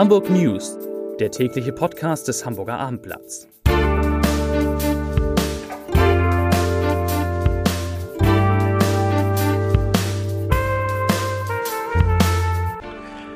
Hamburg 0.00 0.30
News, 0.30 0.78
der 1.18 1.30
tägliche 1.30 1.72
Podcast 1.72 2.26
des 2.26 2.46
Hamburger 2.46 2.78
Abendblatts. 2.78 3.46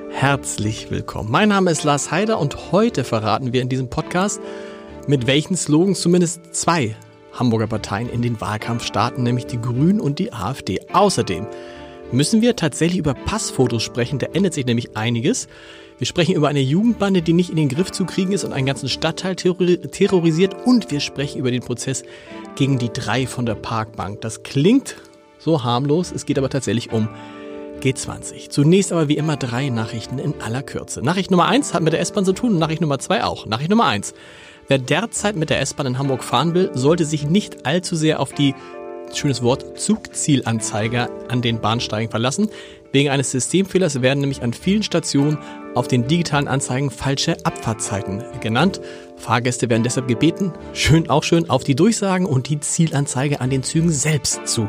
Herzlich 0.09 0.91
willkommen. 0.91 1.31
Mein 1.31 1.51
Name 1.51 1.71
ist 1.71 1.85
Lars 1.85 2.11
Heider 2.11 2.39
und 2.39 2.73
heute 2.73 3.05
verraten 3.05 3.53
wir 3.53 3.61
in 3.61 3.69
diesem 3.69 3.91
Podcast, 3.91 4.41
mit 5.07 5.27
welchen 5.27 5.59
Slogans 5.59 6.01
zumindest 6.01 6.55
zwei 6.55 6.97
Hamburger 7.35 7.67
Parteien 7.67 8.09
in 8.09 8.23
den 8.23 8.41
Wahlkampf 8.41 8.87
starten, 8.87 9.23
nämlich 9.23 9.45
die 9.45 9.61
Grünen 9.61 10.01
und 10.01 10.19
die 10.19 10.33
AfD. 10.33 10.81
Außerdem 10.95 11.47
müssen 12.13 12.43
wir 12.43 12.57
tatsächlich 12.57 12.99
über 12.99 13.15
Passfotos 13.15 13.83
sprechen, 13.83 14.19
da 14.19 14.27
ändert 14.33 14.55
sich 14.55 14.67
nämlich 14.67 14.97
einiges. 14.97 15.49
Wir 15.99 16.07
sprechen 16.07 16.35
über 16.35 16.49
eine 16.49 16.61
Jugendbande, 16.61 17.23
die 17.23 17.33
nicht 17.33 17.51
in 17.51 17.57
den 17.57 17.69
Griff 17.69 17.93
zu 17.93 18.05
kriegen 18.05 18.33
ist 18.33 18.45
und 18.45 18.53
einen 18.53 18.67
ganzen 18.67 18.89
Stadtteil 18.89 19.37
terrorisiert. 19.37 20.57
Und 20.67 20.91
wir 20.91 21.01
sprechen 21.01 21.39
über 21.39 21.53
den 21.53 21.63
Prozess 21.63 22.03
gegen 22.57 22.79
die 22.79 22.93
drei 22.93 23.27
von 23.27 23.47
der 23.47 23.55
Parkbank. 23.55 24.21
Das 24.21 24.43
klingt 24.43 24.97
so 25.39 25.63
harmlos, 25.63 26.11
es 26.13 26.27
geht 26.27 26.39
aber 26.39 26.49
tatsächlich 26.49 26.91
um 26.93 27.09
G20. 27.81 28.51
Zunächst 28.51 28.93
aber 28.93 29.09
wie 29.09 29.17
immer 29.17 29.37
drei 29.37 29.69
Nachrichten 29.69 30.19
in 30.19 30.41
aller 30.41 30.63
Kürze. 30.63 31.03
Nachricht 31.03 31.31
Nummer 31.31 31.47
eins 31.47 31.75
hat 31.75 31.83
mit 31.83 31.93
der 31.93 32.01
S-Bahn 32.01 32.25
zu 32.25 32.33
tun 32.33 32.55
und 32.55 32.59
Nachricht 32.59 32.81
Nummer 32.81 32.99
zwei 32.99 33.23
auch. 33.23 33.47
Nachricht 33.47 33.71
Nummer 33.71 33.87
eins. 33.87 34.15
Wer 34.67 34.79
derzeit 34.79 35.37
mit 35.37 35.51
der 35.51 35.61
S-Bahn 35.61 35.87
in 35.87 35.99
Hamburg 35.99 36.25
fahren 36.25 36.55
will, 36.55 36.71
sollte 36.73 37.05
sich 37.05 37.29
nicht 37.29 37.67
allzu 37.67 37.95
sehr 37.95 38.21
auf 38.21 38.33
die 38.33 38.55
schönes 39.19 39.43
Wort, 39.43 39.79
Zugzielanzeiger 39.79 41.11
an 41.29 41.43
den 41.43 41.61
Bahnsteigen 41.61 42.11
verlassen. 42.11 42.49
Wegen 42.93 43.11
eines 43.11 43.31
Systemfehlers 43.33 44.03
werden 44.03 44.21
nämlich 44.21 44.43
an 44.43 44.53
vielen 44.53 44.83
Stationen 44.83 45.39
auf 45.75 45.89
den 45.89 46.07
digitalen 46.07 46.47
Anzeigen 46.47 46.91
falsche 46.91 47.37
Abfahrtzeiten 47.45 48.23
genannt. 48.41 48.81
Fahrgäste 49.17 49.69
werden 49.69 49.83
deshalb 49.83 50.07
gebeten, 50.07 50.53
schön 50.73 51.11
auch 51.11 51.23
schön 51.25 51.51
auf 51.51 51.65
die 51.65 51.75
Durchsagen 51.75 52.27
und 52.27 52.49
die 52.49 52.61
Zielanzeige 52.61 53.41
an 53.41 53.51
den 53.51 53.63
Zügen 53.63 53.91
selbst 53.91 54.47
zu 54.47 54.69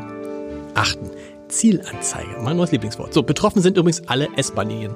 achten. 0.74 1.10
Zielanzeige, 1.48 2.40
mein 2.42 2.56
neues 2.56 2.72
Lieblingswort. 2.72 3.14
So, 3.14 3.22
betroffen 3.22 3.62
sind 3.62 3.76
übrigens 3.76 4.08
alle 4.08 4.28
S-Bahn-Linien. 4.36 4.94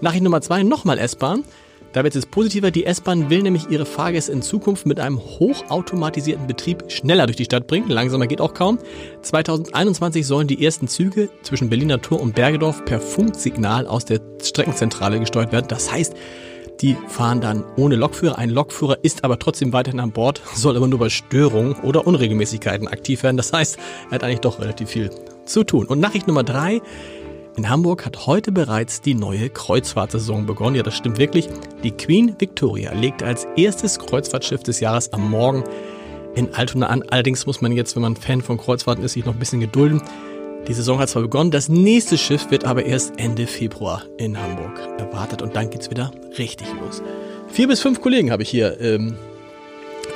Nachricht 0.00 0.22
Nummer 0.22 0.40
zwei, 0.42 0.62
nochmal 0.62 0.98
S-Bahn. 0.98 1.44
Da 1.92 2.04
wird 2.04 2.14
es 2.16 2.26
positiver. 2.26 2.70
Die 2.70 2.84
S-Bahn 2.84 3.30
will 3.30 3.42
nämlich 3.42 3.70
ihre 3.70 3.86
Fahrgäste 3.86 4.32
in 4.32 4.42
Zukunft 4.42 4.86
mit 4.86 5.00
einem 5.00 5.18
hochautomatisierten 5.18 6.46
Betrieb 6.46 6.84
schneller 6.88 7.26
durch 7.26 7.36
die 7.36 7.44
Stadt 7.44 7.66
bringen. 7.66 7.88
Langsamer 7.88 8.26
geht 8.26 8.40
auch 8.40 8.54
kaum. 8.54 8.78
2021 9.22 10.26
sollen 10.26 10.48
die 10.48 10.64
ersten 10.64 10.88
Züge 10.88 11.30
zwischen 11.42 11.70
Berliner 11.70 12.00
Tor 12.00 12.20
und 12.20 12.34
Bergedorf 12.34 12.84
per 12.84 13.00
Funksignal 13.00 13.86
aus 13.86 14.04
der 14.04 14.20
Streckenzentrale 14.42 15.18
gesteuert 15.18 15.52
werden. 15.52 15.66
Das 15.68 15.90
heißt, 15.90 16.14
die 16.80 16.96
fahren 17.08 17.40
dann 17.40 17.64
ohne 17.76 17.96
Lokführer. 17.96 18.38
Ein 18.38 18.50
Lokführer 18.50 18.98
ist 19.02 19.24
aber 19.24 19.38
trotzdem 19.38 19.72
weiterhin 19.72 20.00
an 20.00 20.12
Bord, 20.12 20.40
soll 20.54 20.76
aber 20.76 20.86
nur 20.86 20.98
bei 20.98 21.08
Störungen 21.08 21.74
oder 21.82 22.06
Unregelmäßigkeiten 22.06 22.86
aktiv 22.86 23.22
werden. 23.22 23.36
Das 23.36 23.52
heißt, 23.52 23.78
er 24.10 24.14
hat 24.14 24.24
eigentlich 24.24 24.40
doch 24.40 24.60
relativ 24.60 24.90
viel 24.90 25.10
zu 25.44 25.64
tun. 25.64 25.86
Und 25.86 26.00
Nachricht 26.00 26.28
Nummer 26.28 26.44
drei. 26.44 26.80
In 27.58 27.68
Hamburg 27.68 28.06
hat 28.06 28.28
heute 28.28 28.52
bereits 28.52 29.00
die 29.00 29.14
neue 29.14 29.50
Kreuzfahrtsaison 29.50 30.46
begonnen. 30.46 30.76
Ja, 30.76 30.84
das 30.84 30.94
stimmt 30.94 31.18
wirklich. 31.18 31.48
Die 31.82 31.90
Queen 31.90 32.36
Victoria 32.38 32.92
legt 32.92 33.24
als 33.24 33.48
erstes 33.56 33.98
Kreuzfahrtschiff 33.98 34.62
des 34.62 34.78
Jahres 34.78 35.12
am 35.12 35.28
Morgen 35.28 35.64
in 36.36 36.54
Altona 36.54 36.86
an. 36.86 37.02
Allerdings 37.10 37.46
muss 37.46 37.60
man 37.60 37.72
jetzt, 37.72 37.96
wenn 37.96 38.02
man 38.02 38.14
Fan 38.14 38.42
von 38.42 38.58
Kreuzfahrten 38.58 39.02
ist, 39.02 39.14
sich 39.14 39.24
noch 39.24 39.32
ein 39.32 39.40
bisschen 39.40 39.58
gedulden. 39.58 40.00
Die 40.68 40.72
Saison 40.72 41.00
hat 41.00 41.08
zwar 41.08 41.22
begonnen, 41.22 41.50
das 41.50 41.68
nächste 41.68 42.16
Schiff 42.16 42.48
wird 42.52 42.64
aber 42.64 42.84
erst 42.84 43.18
Ende 43.18 43.48
Februar 43.48 44.04
in 44.18 44.40
Hamburg 44.40 44.78
erwartet 44.96 45.42
und 45.42 45.56
dann 45.56 45.68
geht's 45.68 45.90
wieder 45.90 46.12
richtig 46.38 46.68
los. 46.80 47.02
Vier 47.48 47.66
bis 47.66 47.80
fünf 47.80 48.00
Kollegen 48.00 48.30
habe 48.30 48.44
ich 48.44 48.50
hier 48.50 48.80
ähm, 48.80 49.16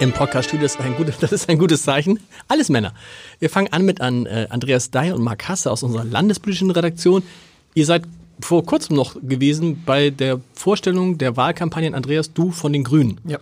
im 0.01 0.13
Podcast-Studio. 0.13 0.65
Das, 0.65 0.75
ist 0.75 0.81
ein 0.81 0.97
gutes, 0.97 1.19
das 1.21 1.33
ist 1.33 1.49
ein 1.49 1.59
gutes 1.59 1.83
Zeichen. 1.83 2.21
Alles 2.49 2.69
Männer. 2.69 2.95
Wir 3.39 3.51
fangen 3.51 3.73
an 3.73 3.85
mit 3.85 4.01
an 4.01 4.27
äh, 4.27 4.47
Andreas 4.51 4.91
Dyer 4.91 5.15
und 5.15 5.23
Mark 5.23 5.49
Hasse 5.49 5.71
aus 5.71 5.83
unserer 5.83 6.05
landespolitischen 6.05 6.71
Redaktion. 6.71 7.23
Ihr 7.75 7.87
seid 7.87 8.03
vor 8.41 8.65
kurzem 8.65 8.97
noch 8.97 9.17
gewesen 9.23 9.83
bei 9.85 10.11
der 10.11 10.41
Vorstellung 10.55 11.19
der 11.19 11.37
Wahlkampagnen 11.37 11.95
Andreas, 11.95 12.33
du 12.33 12.51
von 12.51 12.73
den 12.73 12.85
Grünen. 12.85 13.21
Ja. 13.25 13.39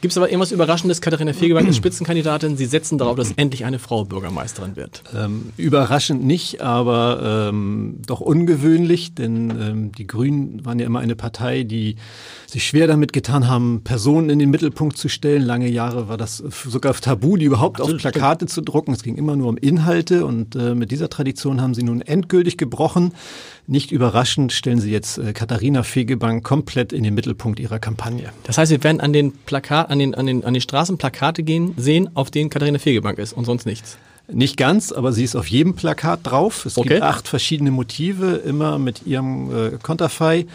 Gibt 0.00 0.12
es 0.12 0.16
aber 0.16 0.28
irgendwas 0.28 0.52
Überraschendes? 0.52 1.00
Katharina 1.00 1.32
Fegebank 1.32 1.68
ist 1.68 1.76
Spitzenkandidatin. 1.76 2.56
Sie 2.56 2.66
setzen 2.66 2.98
darauf, 2.98 3.16
dass 3.16 3.32
endlich 3.32 3.64
eine 3.64 3.80
Frau 3.80 4.04
Bürgermeisterin 4.04 4.76
wird. 4.76 5.02
Ähm, 5.12 5.52
überraschend 5.56 6.24
nicht, 6.24 6.60
aber 6.60 7.48
ähm, 7.50 7.96
doch 8.06 8.20
ungewöhnlich, 8.20 9.14
denn 9.14 9.50
ähm, 9.50 9.92
die 9.92 10.06
Grünen 10.06 10.64
waren 10.64 10.78
ja 10.78 10.86
immer 10.86 11.00
eine 11.00 11.16
Partei, 11.16 11.64
die 11.64 11.96
sich 12.46 12.64
schwer 12.64 12.86
damit 12.86 13.12
getan 13.12 13.48
haben, 13.48 13.82
Personen 13.82 14.30
in 14.30 14.38
den 14.38 14.50
Mittelpunkt 14.50 14.96
zu 14.96 15.08
stellen. 15.08 15.42
Lange 15.42 15.68
Jahre 15.68 16.08
war 16.08 16.16
das 16.16 16.36
sogar 16.36 16.94
tabu, 16.94 17.36
die 17.36 17.46
überhaupt 17.46 17.80
Absolut, 17.80 17.96
auf 17.96 18.12
Plakate 18.12 18.36
stimmt. 18.44 18.50
zu 18.50 18.62
drucken. 18.62 18.92
Es 18.92 19.02
ging 19.02 19.16
immer 19.16 19.34
nur 19.34 19.48
um 19.48 19.56
Inhalte 19.56 20.24
und 20.24 20.54
äh, 20.54 20.76
mit 20.76 20.92
dieser 20.92 21.10
Tradition 21.10 21.60
haben 21.60 21.74
sie 21.74 21.82
nun 21.82 22.02
endgültig 22.02 22.56
gebrochen. 22.56 23.14
Nicht 23.66 23.90
überraschend 23.90 24.52
stellen 24.52 24.80
sie 24.80 24.90
jetzt 24.90 25.18
äh, 25.18 25.32
Katharina 25.32 25.82
Fegebank 25.82 26.44
komplett 26.44 26.92
in 26.92 27.02
den 27.02 27.14
Mittelpunkt 27.14 27.58
ihrer 27.60 27.78
Kampagne. 27.80 28.30
Das 28.44 28.56
heißt, 28.56 28.70
wir 28.70 28.82
werden 28.82 29.00
an 29.00 29.12
den 29.12 29.32
Plakat, 29.32 29.87
an 29.88 29.98
den, 29.98 30.14
an 30.14 30.26
den, 30.26 30.44
an 30.44 30.54
den 30.54 30.60
Straßen 30.60 30.98
Plakate 30.98 31.42
gehen, 31.42 31.74
sehen, 31.76 32.10
auf 32.14 32.30
denen 32.30 32.50
Katharina 32.50 32.78
Fegebank 32.78 33.18
ist 33.18 33.32
und 33.32 33.44
sonst 33.44 33.66
nichts. 33.66 33.98
Nicht 34.30 34.56
ganz, 34.58 34.92
aber 34.92 35.12
sie 35.12 35.24
ist 35.24 35.36
auf 35.36 35.46
jedem 35.46 35.74
Plakat 35.74 36.20
drauf. 36.22 36.66
Es 36.66 36.76
okay. 36.76 36.90
gibt 36.90 37.02
acht 37.02 37.26
verschiedene 37.26 37.70
Motive, 37.70 38.42
immer 38.44 38.78
mit 38.78 39.06
ihrem 39.06 39.50
äh, 39.50 39.70
Konterfei 39.82 40.46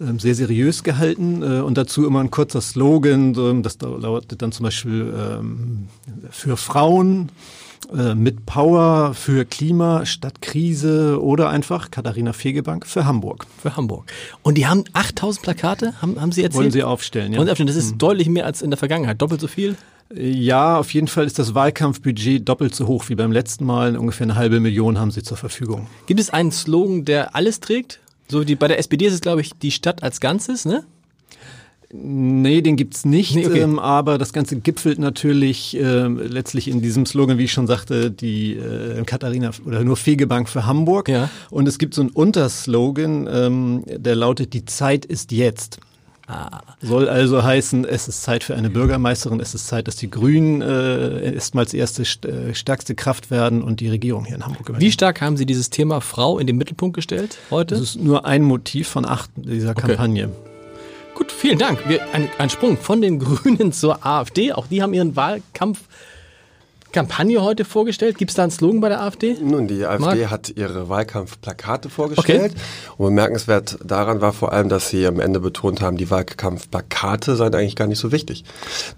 ähm, 0.00 0.18
sehr 0.18 0.34
seriös 0.34 0.82
gehalten 0.82 1.42
äh, 1.42 1.60
und 1.60 1.78
dazu 1.78 2.04
immer 2.06 2.20
ein 2.20 2.30
kurzer 2.30 2.60
Slogan, 2.60 3.62
das 3.62 3.78
lautet 3.80 4.42
dann 4.42 4.50
zum 4.50 4.64
Beispiel 4.64 5.14
ähm, 5.16 5.88
für 6.30 6.56
Frauen, 6.56 7.28
äh, 7.94 8.14
mit 8.14 8.46
Power 8.46 9.14
für 9.14 9.44
Klima 9.44 10.06
statt 10.06 10.40
Krise 10.40 11.22
oder 11.22 11.50
einfach 11.50 11.90
Katharina 11.90 12.32
Fegebank 12.32 12.86
für 12.86 13.04
Hamburg. 13.04 13.46
Für 13.60 13.76
Hamburg. 13.76 14.10
Und 14.42 14.56
die 14.56 14.66
haben 14.66 14.84
8000 14.92 15.42
Plakate, 15.42 16.00
haben, 16.00 16.20
haben 16.20 16.32
Sie 16.32 16.42
erzählt? 16.42 16.58
Wollen 16.58 16.70
Sie 16.70 16.82
aufstellen, 16.82 17.32
ja. 17.32 17.38
Wollen 17.38 17.46
Sie 17.46 17.52
aufstellen. 17.52 17.66
Das 17.66 17.76
ist 17.76 17.94
mhm. 17.94 17.98
deutlich 17.98 18.28
mehr 18.28 18.46
als 18.46 18.62
in 18.62 18.70
der 18.70 18.78
Vergangenheit. 18.78 19.20
Doppelt 19.20 19.40
so 19.40 19.48
viel? 19.48 19.76
Ja, 20.14 20.78
auf 20.78 20.92
jeden 20.92 21.08
Fall 21.08 21.24
ist 21.24 21.38
das 21.38 21.54
Wahlkampfbudget 21.54 22.46
doppelt 22.46 22.74
so 22.74 22.86
hoch 22.86 23.08
wie 23.08 23.14
beim 23.14 23.32
letzten 23.32 23.64
Mal. 23.64 23.96
Ungefähr 23.96 24.26
eine 24.26 24.36
halbe 24.36 24.60
Million 24.60 24.98
haben 24.98 25.10
Sie 25.10 25.22
zur 25.22 25.36
Verfügung. 25.36 25.86
Gibt 26.06 26.20
es 26.20 26.30
einen 26.30 26.52
Slogan, 26.52 27.04
der 27.04 27.34
alles 27.34 27.60
trägt? 27.60 28.00
So 28.28 28.44
die, 28.44 28.54
bei 28.54 28.68
der 28.68 28.78
SPD 28.78 29.06
ist 29.06 29.14
es, 29.14 29.20
glaube 29.20 29.40
ich, 29.40 29.52
die 29.54 29.70
Stadt 29.70 30.02
als 30.02 30.20
Ganzes, 30.20 30.64
ne? 30.64 30.84
Nee, 31.94 32.62
den 32.62 32.76
gibt's 32.76 33.04
nicht, 33.04 33.34
nee, 33.34 33.46
okay. 33.46 33.60
ähm, 33.60 33.78
aber 33.78 34.16
das 34.16 34.32
Ganze 34.32 34.56
gipfelt 34.56 34.98
natürlich 34.98 35.76
äh, 35.76 36.06
letztlich 36.06 36.68
in 36.68 36.80
diesem 36.80 37.04
Slogan, 37.04 37.36
wie 37.36 37.44
ich 37.44 37.52
schon 37.52 37.66
sagte, 37.66 38.10
die 38.10 38.54
äh, 38.54 39.02
Katharina 39.04 39.50
oder 39.66 39.84
nur 39.84 39.98
Fegebank 39.98 40.48
für 40.48 40.64
Hamburg. 40.64 41.10
Ja. 41.10 41.28
Und 41.50 41.68
es 41.68 41.78
gibt 41.78 41.92
so 41.92 42.00
einen 42.00 42.10
Unterslogan, 42.10 43.28
ähm, 43.30 43.84
der 43.86 44.16
lautet, 44.16 44.54
die 44.54 44.64
Zeit 44.64 45.04
ist 45.04 45.32
jetzt. 45.32 45.80
Ah. 46.26 46.60
Soll 46.80 47.10
also 47.10 47.42
heißen, 47.42 47.84
es 47.84 48.08
ist 48.08 48.22
Zeit 48.22 48.42
für 48.42 48.54
eine 48.54 48.70
Bürgermeisterin, 48.70 49.40
es 49.40 49.54
ist 49.54 49.66
Zeit, 49.66 49.86
dass 49.86 49.96
die 49.96 50.08
Grünen 50.08 50.62
äh, 50.62 51.34
erstmals 51.34 51.74
erste 51.74 52.04
äh, 52.26 52.54
stärkste 52.54 52.94
Kraft 52.94 53.30
werden 53.30 53.60
und 53.60 53.80
die 53.80 53.88
Regierung 53.88 54.24
hier 54.24 54.36
in 54.36 54.44
Hamburg 54.44 54.62
übernehmen. 54.62 54.80
Wie 54.80 54.92
stark 54.92 55.20
haben 55.20 55.36
Sie 55.36 55.44
dieses 55.44 55.68
Thema 55.68 56.00
Frau 56.00 56.38
in 56.38 56.46
den 56.46 56.56
Mittelpunkt 56.56 56.94
gestellt 56.94 57.36
heute? 57.50 57.74
Das 57.74 57.82
ist 57.82 58.00
nur 58.00 58.24
ein 58.24 58.44
Motiv 58.44 58.88
von 58.88 59.04
acht 59.04 59.30
dieser 59.36 59.72
okay. 59.72 59.88
Kampagne. 59.88 60.30
Vielen 61.42 61.58
Dank. 61.58 61.88
Wir, 61.88 62.00
ein, 62.14 62.30
ein 62.38 62.50
Sprung 62.50 62.78
von 62.78 63.02
den 63.02 63.18
Grünen 63.18 63.72
zur 63.72 64.06
AfD. 64.06 64.52
Auch 64.52 64.68
die 64.68 64.80
haben 64.80 64.94
ihren 64.94 65.16
Wahlkampf 65.16 65.80
Kampagne 66.92 67.42
heute 67.42 67.64
vorgestellt? 67.64 68.18
Gibt 68.18 68.30
es 68.30 68.36
da 68.36 68.42
einen 68.42 68.52
Slogan 68.52 68.80
bei 68.80 68.88
der 68.88 69.02
AfD? 69.02 69.36
Nun, 69.42 69.66
die 69.66 69.84
AfD 69.84 70.04
Marc? 70.04 70.30
hat 70.30 70.52
ihre 70.56 70.88
Wahlkampfplakate 70.88 71.88
vorgestellt. 71.88 72.52
Okay. 72.52 72.62
Und 72.98 73.06
bemerkenswert 73.06 73.78
daran 73.84 74.20
war 74.20 74.32
vor 74.32 74.52
allem, 74.52 74.68
dass 74.68 74.90
sie 74.90 75.06
am 75.06 75.20
Ende 75.20 75.40
betont 75.40 75.80
haben, 75.80 75.96
die 75.96 76.10
Wahlkampfplakate 76.10 77.36
seien 77.36 77.54
eigentlich 77.54 77.76
gar 77.76 77.86
nicht 77.86 77.98
so 77.98 78.12
wichtig. 78.12 78.44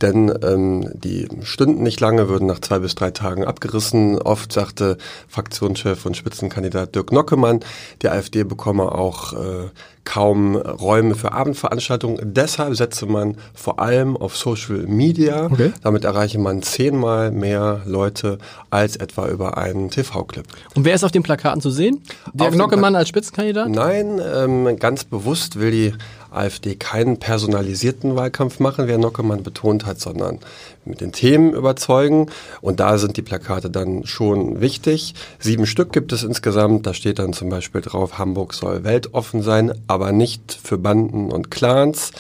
Denn 0.03 0.33
ähm, 0.43 0.91
die 0.95 1.29
stünden 1.43 1.83
nicht 1.83 2.01
lange, 2.01 2.29
würden 2.29 2.47
nach 2.47 2.61
zwei 2.61 2.81
bis 2.81 2.95
drei 2.95 3.11
Tagen 3.11 3.45
abgerissen. 3.45 4.21
Oft 4.21 4.53
sagte 4.53 4.99
Fraktionschef 5.29 6.05
und 6.05 6.17
Spitzenkandidat 6.17 6.95
Dirk 6.95 7.13
Nockemann, 7.13 7.61
die 8.03 8.09
AfD 8.09 8.45
bekomme 8.45 8.93
auch 8.93 9.33
äh, 9.33 9.71
kaum 10.05 10.57
Räume 10.57 11.15
für 11.15 11.33
Abendveranstaltungen. 11.33 12.19
Deshalb 12.23 12.77
setze 12.77 13.07
man 13.07 13.37
vor 13.55 13.81
allem 13.81 14.17
auf 14.17 14.37
Social 14.37 14.87
Media. 14.87 15.47
Okay. 15.47 15.73
Damit 15.83 16.05
erreiche 16.05 16.39
man 16.39 16.63
zehnmal 16.63 17.31
mehr 17.31 17.83
Leute 17.85 18.39
als 18.71 18.97
etwa 18.97 19.29
über 19.29 19.59
einen 19.59 19.91
TV-Clip. 19.91 20.47
Und 20.75 20.85
wer 20.85 20.95
ist 20.95 21.05
auf 21.05 21.13
den 21.13 21.23
Plakaten 21.23 21.61
zu 21.61 21.71
sehen? 21.71 22.03
Der 22.33 22.51
Gnockemann 22.51 22.95
als 22.97 23.09
Spitzenkandidat? 23.09 23.69
Nein, 23.69 24.21
ähm, 24.21 24.79
ganz 24.79 25.05
bewusst 25.05 25.59
will 25.59 25.71
die 25.71 25.95
AfD 26.35 26.75
keinen 26.75 27.19
personalisierten 27.19 28.17
Wahlkampf 28.17 28.59
machen, 28.59 28.87
wie 28.87 28.93
Herr 28.93 28.99
Nockemann 28.99 29.43
betont 29.43 29.87
hat, 29.87 30.01
sondern 30.01 30.41
mit 30.85 31.01
den 31.01 31.13
Themen 31.13 31.55
überzeugen. 31.55 32.29
Und 32.61 32.81
da 32.81 32.99
sind 32.99 33.17
die 33.17 33.23
Plakate 33.23 33.71
dann 33.71 34.05
schon 34.05 34.61
wichtig. 34.61 35.15
Sieben 35.39 35.67
Stück 35.67 35.93
gibt 35.93 36.13
es 36.13 36.23
insgesamt. 36.23 36.87
Da 36.87 36.95
steht 36.95 37.19
dann 37.19 37.33
zum 37.33 37.49
Beispiel 37.49 37.81
drauf, 37.81 38.19
Hamburg 38.19 38.55
soll 38.55 38.85
weltoffen 38.85 39.43
sein, 39.43 39.73
aber 39.87 40.13
nicht 40.13 40.59
für 40.63 40.79
Banden 40.79 41.31
und 41.31 41.51
Clans. 41.51 42.11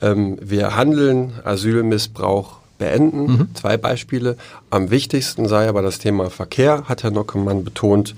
Ähm, 0.00 0.38
wir 0.40 0.74
handeln 0.76 1.32
Asylmissbrauch 1.44 2.61
beenden. 2.82 3.26
Mhm. 3.26 3.54
Zwei 3.54 3.76
Beispiele. 3.76 4.36
Am 4.70 4.90
wichtigsten 4.90 5.46
sei 5.46 5.68
aber 5.68 5.82
das 5.82 6.00
Thema 6.00 6.30
Verkehr, 6.30 6.88
hat 6.88 7.04
Herr 7.04 7.12
Nockemann 7.12 7.62
betont. 7.62 8.16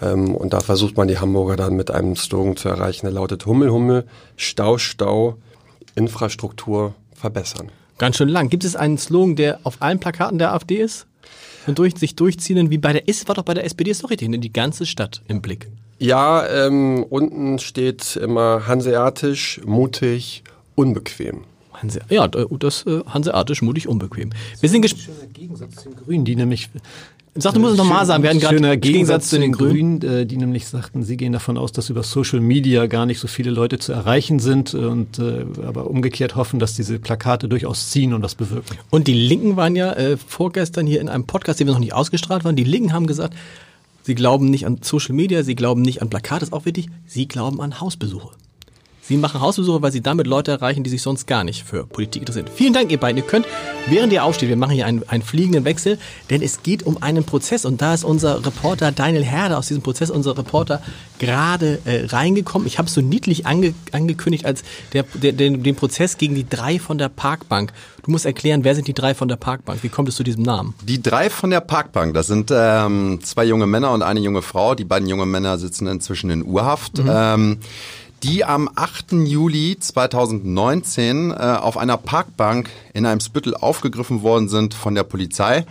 Ähm, 0.00 0.34
und 0.34 0.52
da 0.52 0.60
versucht 0.60 0.96
man 0.96 1.06
die 1.06 1.18
Hamburger 1.18 1.54
dann 1.56 1.74
mit 1.74 1.92
einem 1.92 2.16
Slogan 2.16 2.56
zu 2.56 2.68
erreichen, 2.68 3.06
der 3.06 3.12
lautet 3.12 3.46
Hummel, 3.46 3.70
Hummel, 3.70 4.04
Stau, 4.36 4.78
Stau, 4.78 5.36
Infrastruktur 5.94 6.94
verbessern. 7.14 7.70
Ganz 7.98 8.16
schön 8.16 8.28
lang. 8.28 8.48
Gibt 8.48 8.64
es 8.64 8.74
einen 8.74 8.98
Slogan, 8.98 9.36
der 9.36 9.60
auf 9.62 9.76
allen 9.80 10.00
Plakaten 10.00 10.38
der 10.38 10.52
AfD 10.52 10.78
ist? 10.78 11.06
Und 11.68 11.78
durch, 11.78 11.96
sich 11.96 12.16
durchziehen, 12.16 12.70
wie 12.70 12.78
bei 12.78 12.92
der 12.92 13.06
ist, 13.06 13.28
war 13.28 13.36
doch 13.36 13.44
bei 13.44 13.54
der 13.54 13.64
SPD 13.64 13.92
ist 13.92 14.02
doch 14.02 14.10
richtig, 14.10 14.28
ne? 14.28 14.40
die 14.40 14.52
ganze 14.52 14.84
Stadt 14.84 15.22
im 15.28 15.40
Blick. 15.40 15.68
Ja, 16.00 16.44
ähm, 16.48 17.06
unten 17.08 17.60
steht 17.60 18.16
immer 18.16 18.66
hanseatisch, 18.66 19.60
mutig, 19.64 20.42
unbequem. 20.74 21.44
Hanse, 21.82 22.00
ja, 22.08 22.28
das 22.28 22.86
äh, 22.86 23.00
hanseatisch, 23.06 23.62
mutig, 23.62 23.88
unbequem. 23.88 24.30
Wir 24.60 24.68
sind 24.68 24.82
gespannt. 24.82 25.08
Gegensatz 25.32 25.76
zu 25.76 25.88
den 25.88 25.96
Grünen, 25.96 26.24
die 26.24 26.36
nämlich 26.36 26.70
Sag, 27.34 27.54
du 27.54 27.60
musst 27.60 27.72
es 27.72 27.78
nochmal 27.78 28.04
sagen. 28.04 28.22
Wir 28.22 28.28
hatten 28.28 28.40
gerade 28.40 28.56
Gegensatz, 28.56 28.82
Gegensatz 28.82 29.28
zu 29.30 29.38
den 29.38 29.52
Grünen, 29.52 30.00
Grünen, 30.00 30.20
äh, 30.20 30.26
die 30.26 30.36
nämlich 30.36 30.66
sagten, 30.66 31.02
sie 31.02 31.16
gehen 31.16 31.32
davon 31.32 31.56
aus, 31.56 31.72
dass 31.72 31.88
über 31.88 32.02
Social 32.02 32.40
Media 32.40 32.86
gar 32.86 33.06
nicht 33.06 33.20
so 33.20 33.26
viele 33.26 33.50
Leute 33.50 33.78
zu 33.78 33.92
erreichen 33.92 34.38
sind 34.38 34.74
und 34.74 35.18
äh, 35.18 35.46
aber 35.66 35.88
umgekehrt 35.88 36.36
hoffen, 36.36 36.58
dass 36.58 36.74
diese 36.74 36.98
Plakate 36.98 37.48
durchaus 37.48 37.88
ziehen 37.90 38.12
und 38.12 38.22
was 38.22 38.34
bewirken. 38.34 38.76
Und 38.90 39.08
die 39.08 39.14
Linken 39.14 39.56
waren 39.56 39.76
ja 39.76 39.94
äh, 39.94 40.18
vorgestern 40.18 40.86
hier 40.86 41.00
in 41.00 41.08
einem 41.08 41.24
Podcast, 41.24 41.58
den 41.58 41.68
wir 41.68 41.72
noch 41.72 41.80
nicht 41.80 41.94
ausgestrahlt 41.94 42.44
waren. 42.44 42.54
Die 42.54 42.64
Linken 42.64 42.92
haben 42.92 43.06
gesagt, 43.06 43.34
sie 44.02 44.14
glauben 44.14 44.50
nicht 44.50 44.66
an 44.66 44.80
Social 44.82 45.14
Media, 45.14 45.42
sie 45.42 45.54
glauben 45.54 45.80
nicht 45.80 46.02
an 46.02 46.10
Plakate, 46.10 46.44
ist 46.44 46.52
auch 46.52 46.66
wichtig. 46.66 46.88
Sie 47.06 47.28
glauben 47.28 47.62
an 47.62 47.80
Hausbesuche. 47.80 48.28
Sie 49.04 49.16
machen 49.16 49.40
Hausbesuche, 49.40 49.82
weil 49.82 49.90
Sie 49.90 50.00
damit 50.00 50.28
Leute 50.28 50.52
erreichen, 50.52 50.84
die 50.84 50.90
sich 50.90 51.02
sonst 51.02 51.26
gar 51.26 51.42
nicht 51.42 51.64
für 51.64 51.84
Politik 51.84 52.22
interessieren. 52.22 52.46
Vielen 52.54 52.72
Dank, 52.72 52.92
ihr 52.92 52.98
beiden. 52.98 53.16
Ihr 53.16 53.26
könnt, 53.26 53.46
während 53.88 54.12
ihr 54.12 54.22
aufsteht, 54.22 54.48
wir 54.48 54.56
machen 54.56 54.74
hier 54.74 54.86
einen, 54.86 55.02
einen 55.08 55.24
fliegenden 55.24 55.64
Wechsel, 55.64 55.98
denn 56.30 56.40
es 56.40 56.62
geht 56.62 56.84
um 56.84 57.02
einen 57.02 57.24
Prozess 57.24 57.64
und 57.64 57.82
da 57.82 57.94
ist 57.94 58.04
unser 58.04 58.46
Reporter 58.46 58.92
Daniel 58.92 59.24
Herder 59.24 59.58
aus 59.58 59.66
diesem 59.66 59.82
Prozess, 59.82 60.08
unser 60.08 60.38
Reporter, 60.38 60.80
gerade 61.18 61.80
äh, 61.84 62.06
reingekommen. 62.06 62.66
Ich 62.68 62.78
habe 62.78 62.86
es 62.86 62.94
so 62.94 63.00
niedlich 63.00 63.44
ange, 63.44 63.74
angekündigt 63.90 64.46
als 64.46 64.62
der, 64.92 65.02
der, 65.14 65.32
den, 65.32 65.64
den 65.64 65.74
Prozess 65.74 66.16
gegen 66.16 66.36
die 66.36 66.48
drei 66.48 66.78
von 66.78 66.96
der 66.96 67.08
Parkbank. 67.08 67.72
Du 68.04 68.10
musst 68.10 68.24
erklären, 68.24 68.62
wer 68.62 68.74
sind 68.76 68.86
die 68.86 68.94
drei 68.94 69.14
von 69.14 69.28
der 69.28 69.36
Parkbank? 69.36 69.82
Wie 69.82 69.88
kommt 69.88 70.08
es 70.08 70.16
zu 70.16 70.22
diesem 70.22 70.42
Namen? 70.42 70.74
Die 70.82 71.02
drei 71.02 71.28
von 71.28 71.50
der 71.50 71.60
Parkbank, 71.60 72.14
das 72.14 72.28
sind 72.28 72.50
ähm, 72.52 73.20
zwei 73.22 73.44
junge 73.44 73.66
Männer 73.66 73.92
und 73.92 74.02
eine 74.02 74.20
junge 74.20 74.42
Frau. 74.42 74.74
Die 74.74 74.84
beiden 74.84 75.08
jungen 75.08 75.30
Männer 75.30 75.58
sitzen 75.58 75.86
inzwischen 75.86 76.30
in 76.30 76.44
Urhaft. 76.44 76.98
Mhm. 76.98 77.10
Ähm, 77.12 77.58
die 78.22 78.44
am 78.44 78.68
8. 78.74 79.12
Juli 79.12 79.76
2019 79.78 81.30
äh, 81.30 81.34
auf 81.34 81.76
einer 81.76 81.96
Parkbank 81.96 82.70
in 82.94 83.06
einem 83.06 83.20
Spüttel 83.20 83.54
aufgegriffen 83.54 84.22
worden 84.22 84.48
sind 84.48 84.74
von 84.74 84.94
der 84.94 85.02
Polizei, 85.02 85.66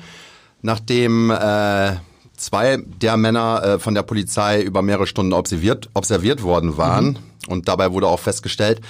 nachdem 0.61 1.31
äh, 1.31 1.95
zwei 2.35 2.77
der 2.77 3.17
Männer 3.17 3.63
äh, 3.63 3.79
von 3.79 3.95
der 3.95 4.03
Polizei 4.03 4.61
über 4.61 4.81
mehrere 4.81 5.07
Stunden 5.07 5.33
observiert, 5.33 5.89
observiert 5.93 6.43
worden 6.43 6.77
waren. 6.77 7.05
Mhm. 7.05 7.17
Und 7.47 7.67
dabei 7.67 7.93
wurde 7.93 8.07
auch 8.07 8.19
festgestellt, 8.19 8.81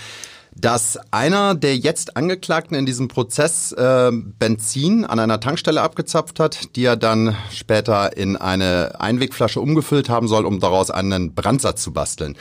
dass 0.53 0.99
einer 1.11 1.55
der 1.55 1.77
jetzt 1.77 2.17
Angeklagten 2.17 2.75
in 2.75 2.85
diesem 2.85 3.07
Prozess 3.07 3.71
äh, 3.71 4.11
Benzin 4.11 5.05
an 5.05 5.19
einer 5.19 5.39
Tankstelle 5.39 5.81
abgezapft 5.81 6.39
hat, 6.39 6.75
die 6.75 6.83
er 6.83 6.97
dann 6.97 7.35
später 7.51 8.17
in 8.17 8.35
eine 8.35 8.99
Einwegflasche 8.99 9.61
umgefüllt 9.61 10.09
haben 10.09 10.27
soll, 10.27 10.45
um 10.45 10.59
daraus 10.59 10.91
einen 10.91 11.33
Brandsatz 11.33 11.83
zu 11.83 11.93
basteln. 11.93 12.35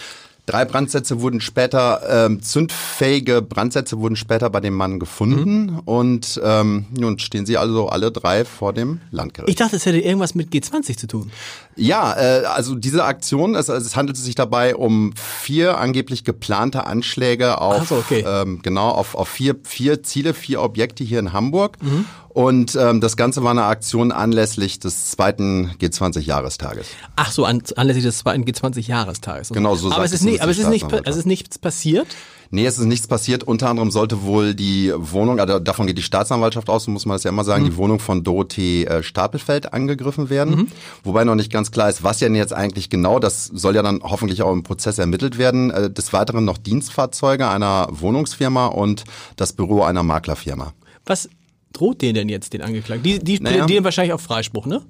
Drei 0.51 0.65
Brandsätze 0.65 1.21
wurden 1.21 1.41
später, 1.41 2.27
ähm, 2.27 2.43
zündfähige 2.43 3.41
Brandsätze 3.41 4.01
wurden 4.01 4.17
später 4.17 4.51
bei 4.51 4.59
dem 4.59 4.75
Mann 4.75 4.99
gefunden 4.99 5.67
mhm. 5.67 5.79
und 5.85 6.41
ähm, 6.43 6.87
nun 6.91 7.21
stehen 7.21 7.47
sie 7.47 7.57
also 7.57 7.89
alle 7.89 8.11
drei 8.11 8.45
vor 8.45 8.73
dem 8.73 9.01
Landgericht. 9.13 9.49
Ich 9.49 9.55
dachte, 9.55 9.77
es 9.77 9.87
hätte 9.87 10.01
irgendwas 10.01 10.35
mit 10.35 10.51
G20 10.53 10.97
zu 10.97 11.07
tun. 11.07 11.31
Ja, 11.77 12.15
äh, 12.17 12.45
also 12.45 12.75
diese 12.75 13.05
Aktion, 13.05 13.55
es, 13.55 13.69
es 13.69 13.97
handelt 13.97 14.17
sich 14.17 14.35
dabei 14.35 14.77
um 14.77 15.13
vier 15.15 15.79
angeblich 15.79 16.25
geplante 16.25 16.87
Anschläge 16.87 17.61
auf, 17.61 17.89
so, 17.89 17.97
okay. 17.97 18.25
ähm, 18.27 18.61
genau, 18.63 18.91
auf, 18.91 19.15
auf 19.15 19.29
vier, 19.29 19.57
vier 19.63 20.03
Ziele, 20.03 20.35
vier 20.35 20.61
Objekte 20.63 21.05
hier 21.05 21.19
in 21.19 21.33
Hamburg. 21.33 21.77
Mhm. 21.83 22.05
Und 22.29 22.77
ähm, 22.77 23.01
das 23.01 23.17
Ganze 23.17 23.43
war 23.43 23.51
eine 23.51 23.65
Aktion 23.65 24.13
anlässlich 24.13 24.79
des 24.79 25.11
zweiten 25.11 25.73
G20-Jahrestages. 25.81 26.87
Ach 27.17 27.33
so, 27.33 27.45
an, 27.45 27.63
anlässlich 27.77 28.05
des 28.05 28.19
zweiten 28.19 28.45
G20-Jahrestages. 28.45 29.49
Genau, 29.49 29.75
so 29.75 29.91
aber 29.91 30.05
es 30.05 30.13
ist, 30.13 30.23
nicht, 30.23 30.41
aber 30.41 30.53
es 30.53 30.59
ist, 30.59 30.69
nicht, 30.69 30.87
es 31.05 31.17
ist 31.17 31.27
nichts 31.27 31.59
passiert? 31.59 32.07
Nee, 32.53 32.67
es 32.67 32.79
ist 32.79 32.87
nichts 32.87 33.07
passiert. 33.07 33.45
Unter 33.45 33.69
anderem 33.69 33.93
sollte 33.93 34.23
wohl 34.23 34.55
die 34.55 34.93
Wohnung, 34.97 35.39
also 35.39 35.61
davon 35.61 35.87
geht 35.87 35.99
die 35.99 36.03
Staatsanwaltschaft 36.03 36.69
aus, 36.69 36.85
so 36.85 36.91
muss 36.91 37.07
man 37.07 37.15
das 37.15 37.23
ja 37.23 37.31
immer 37.31 37.45
sagen, 37.45 37.63
mhm. 37.63 37.71
die 37.71 37.77
Wohnung 37.77 38.01
von 38.01 38.25
Dorothee 38.25 38.85
äh, 38.85 39.05
Stapelfeld 39.05 39.73
angegriffen 39.73 40.31
werden. 40.31 40.57
Mhm. 40.57 40.67
Wobei 41.05 41.23
noch 41.23 41.37
nicht 41.37 41.53
ganz 41.53 41.71
klar 41.71 41.89
ist, 41.89 42.03
was 42.03 42.21
ja 42.21 42.29
jetzt 42.29 42.53
eigentlich 42.53 42.91
genau, 42.91 43.21
das 43.21 43.47
soll 43.47 43.77
ja 43.77 43.83
dann 43.83 44.01
hoffentlich 44.03 44.43
auch 44.43 44.53
im 44.53 44.65
Prozess 44.65 44.99
ermittelt 44.99 45.39
werden. 45.39 45.71
Äh, 45.71 45.91
des 45.91 46.13
Weiteren 46.13 46.45
noch 46.45 46.59
Dienstfahrzeuge 46.59 47.49
einer 47.49 47.87
Wohnungsfirma 47.91 48.67
und 48.67 49.05
das 49.37 49.53
Büro 49.53 49.83
einer 49.83 50.03
Maklerfirma. 50.03 50.73
Was 51.07 51.29
droht 51.73 52.03
denen 52.03 52.15
denn 52.15 52.29
jetzt, 52.29 52.53
den 52.53 52.63
Angeklagten? 52.63 53.05
Die, 53.05 53.21
die 53.21 53.39
naja. 53.39 53.59
plädieren 53.59 53.85
wahrscheinlich 53.85 54.13
auf 54.13 54.23
Freispruch, 54.23 54.67
ne? 54.67 54.83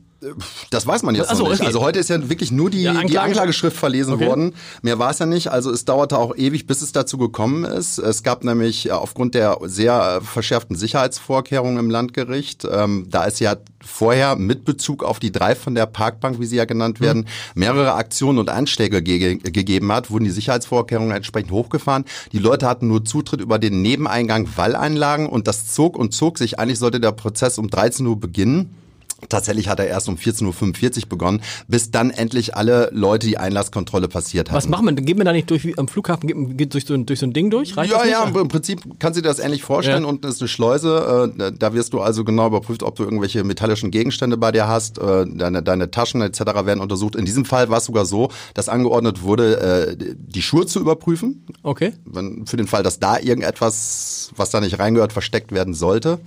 Das 0.69 0.87
weiß 0.87 1.03
man 1.03 1.15
jetzt 1.15 1.31
so, 1.31 1.45
noch 1.45 1.51
nicht. 1.51 1.61
Okay. 1.61 1.67
Also 1.67 1.81
heute 1.81 1.99
ist 1.99 2.11
ja 2.11 2.29
wirklich 2.29 2.53
nur 2.53 2.69
die, 2.69 2.83
ja, 2.83 2.91
Anklage. 2.91 3.09
die 3.09 3.19
Anklageschrift 3.19 3.77
verlesen 3.77 4.15
okay. 4.15 4.27
worden. 4.27 4.55
Mehr 4.83 4.99
war 4.99 5.11
es 5.11 5.19
ja 5.19 5.25
nicht. 5.25 5.49
Also 5.49 5.71
es 5.71 5.87
dauerte 5.87 6.19
auch 6.19 6.37
ewig, 6.37 6.67
bis 6.67 6.83
es 6.83 6.93
dazu 6.93 7.17
gekommen 7.17 7.65
ist. 7.65 7.99
Es 7.99 8.23
gab 8.23 8.45
nämlich 8.45 8.87
äh, 8.87 8.91
aufgrund 8.91 9.35
der 9.35 9.59
sehr 9.63 10.19
äh, 10.21 10.25
verschärften 10.25 10.77
Sicherheitsvorkehrungen 10.77 11.79
im 11.79 11.91
Landgericht, 11.91 12.67
ähm, 12.71 13.07
da 13.09 13.27
es 13.27 13.41
ja 13.41 13.57
vorher 13.83 14.37
mit 14.37 14.67
Bezug 14.67 15.05
auf 15.05 15.21
die 15.21 15.33
drei 15.33 15.55
von 15.55 15.75
der 15.75 15.87
Parkbank, 15.87 16.39
wie 16.39 16.47
sie 16.47 16.57
ja 16.57 16.67
genannt 16.67 17.01
mhm. 17.01 17.05
werden, 17.05 17.27
mehrere 17.55 17.95
Aktionen 17.95 18.39
und 18.39 18.51
Anschläge 18.51 19.03
ge 19.03 19.37
gegeben 19.37 19.91
hat, 19.91 20.11
wurden 20.11 20.25
die 20.25 20.31
Sicherheitsvorkehrungen 20.31 21.17
entsprechend 21.17 21.51
hochgefahren. 21.51 22.05
Die 22.33 22.39
Leute 22.39 22.67
hatten 22.67 22.89
nur 22.89 23.07
Zutritt 23.07 23.41
über 23.41 23.59
den 23.59 23.81
Nebeneingang 23.81 24.49
Walleinlagen 24.57 25.29
und 25.29 25.49
das 25.49 25.69
zog 25.73 25.97
und 25.97 26.13
zog 26.13 26.37
sich. 26.37 26.59
Eigentlich 26.59 26.79
sollte 26.79 27.01
der 27.01 27.13
Prozess 27.13 27.57
um 27.57 27.71
13 27.71 28.07
Uhr 28.07 28.21
beginnen. 28.21 28.77
Tatsächlich 29.29 29.69
hat 29.69 29.79
er 29.79 29.87
erst 29.87 30.09
um 30.09 30.17
14.45 30.17 31.03
Uhr 31.03 31.09
begonnen, 31.09 31.43
bis 31.69 31.91
dann 31.91 32.11
endlich 32.11 32.57
alle 32.57 32.91
Leute 32.93 33.27
die 33.27 33.39
Einlasskontrolle 33.39 34.09
passiert 34.09 34.51
haben. 34.51 34.57
Was 34.57 34.69
macht 34.69 34.83
man? 34.83 34.97
Geht 34.97 35.17
man 35.17 35.27
da 35.27 35.33
nicht 35.33 35.51
durch 35.51 35.65
wie 35.65 35.77
am 35.79 35.89
Flughafen, 35.89 36.27
geht, 36.27 36.59
geht 36.59 36.75
durch, 36.75 36.87
so, 36.87 36.97
durch 36.97 37.21
so 37.21 37.27
ein 37.27 37.33
Ding 37.33 37.51
durch? 37.51 37.77
Reicht 37.77 37.93
ja, 37.93 38.05
ja, 38.05 38.25
im 38.25 38.49
Prinzip 38.49 38.83
kannst 38.99 39.19
du 39.19 39.23
dir 39.23 39.29
das 39.29 39.39
ähnlich 39.39 39.63
vorstellen. 39.63 40.03
Ja. 40.03 40.09
Unten 40.09 40.27
ist 40.27 40.41
eine 40.41 40.49
Schleuse, 40.49 41.33
äh, 41.37 41.53
da 41.57 41.75
wirst 41.75 41.93
du 41.93 42.01
also 42.01 42.25
genau 42.25 42.47
überprüft, 42.47 42.83
ob 42.83 42.97
du 42.97 43.05
irgendwelche 43.05 43.45
metallischen 43.45 43.91
Gegenstände 43.91 44.37
bei 44.37 44.53
dir 44.53 44.69
hast, 44.69 44.99
äh, 44.99 45.27
deine, 45.27 45.63
deine 45.63 45.91
Taschen 45.91 46.23
etc. 46.23 46.41
werden 46.65 46.81
untersucht. 46.81 47.17
In 47.17 47.25
diesem 47.25 47.45
Fall 47.45 47.69
war 47.71 47.79
es 47.79 47.85
sogar 47.85 48.07
so, 48.07 48.31
dass 48.55 48.69
angeordnet 48.69 49.23
wurde, 49.23 49.61
äh, 49.61 49.97
die 49.97 50.43
Schuhe 50.43 50.67
zu 50.67 50.81
überprüfen. 50.81 51.45
Okay. 51.63 51.93
Wenn, 52.05 52.47
für 52.47 52.57
den 52.57 52.67
Fall, 52.67 52.83
dass 52.83 52.99
da 52.99 53.19
irgendetwas, 53.19 54.31
was 54.37 54.51
da 54.51 54.61
nicht 54.61 54.79
reingehört, 54.79 55.13
versteckt 55.13 55.53
werden 55.53 55.75
sollte. 55.75 56.19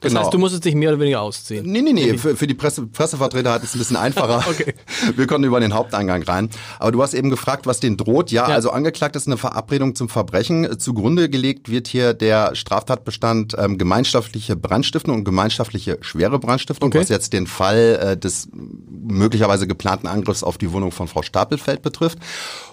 Das 0.00 0.12
genau. 0.12 0.22
heißt, 0.22 0.32
du 0.32 0.38
musstest 0.38 0.64
dich 0.64 0.74
mehr 0.74 0.90
oder 0.90 1.00
weniger 1.00 1.20
ausziehen. 1.20 1.70
Nee, 1.70 1.82
nee, 1.82 1.92
nee. 1.92 2.16
Für, 2.16 2.34
für 2.34 2.46
die 2.46 2.54
Presse, 2.54 2.86
Pressevertreter 2.86 3.52
hat 3.52 3.62
es 3.62 3.74
ein 3.74 3.78
bisschen 3.78 3.96
einfacher. 3.96 4.42
okay. 4.50 4.74
Wir 5.16 5.26
konnten 5.26 5.46
über 5.46 5.60
den 5.60 5.74
Haupteingang 5.74 6.22
rein. 6.22 6.48
Aber 6.78 6.90
du 6.90 7.02
hast 7.02 7.12
eben 7.12 7.28
gefragt, 7.28 7.66
was 7.66 7.80
den 7.80 7.98
droht. 7.98 8.30
Ja, 8.30 8.48
ja, 8.48 8.54
also 8.54 8.70
angeklagt 8.70 9.14
ist 9.14 9.26
eine 9.26 9.36
Verabredung 9.36 9.94
zum 9.94 10.08
Verbrechen. 10.08 10.78
Zugrunde 10.78 11.28
gelegt 11.28 11.70
wird 11.70 11.86
hier 11.86 12.14
der 12.14 12.54
Straftatbestand 12.54 13.56
ähm, 13.58 13.76
gemeinschaftliche 13.76 14.56
Brandstiftung 14.56 15.16
und 15.16 15.24
gemeinschaftliche 15.24 15.98
schwere 16.00 16.38
Brandstiftung, 16.38 16.88
okay. 16.88 17.00
was 17.00 17.10
jetzt 17.10 17.34
den 17.34 17.46
Fall 17.46 18.00
äh, 18.02 18.16
des 18.16 18.48
möglicherweise 18.52 19.66
geplanten 19.66 20.06
Angriffs 20.06 20.42
auf 20.42 20.56
die 20.56 20.72
Wohnung 20.72 20.92
von 20.92 21.08
Frau 21.08 21.20
Stapelfeld 21.20 21.82
betrifft. 21.82 22.18